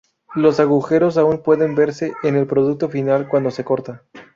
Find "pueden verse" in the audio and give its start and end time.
1.43-2.11